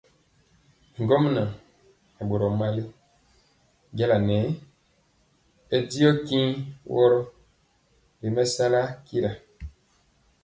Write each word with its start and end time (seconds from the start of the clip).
Bi 0.93 0.99
ŋgomnaŋ 1.05 1.33
nɛ 2.15 2.21
boro 2.29 2.47
mali, 2.59 2.83
y 2.89 2.93
jala 3.97 4.17
nɛɛ 4.27 4.47
bɛ 5.67 5.77
diɔ 5.89 6.09
tiŋg 6.25 6.51
woro 6.93 7.19
ri 8.21 8.27
mɛsala 8.35 8.81
ntira. 9.01 9.31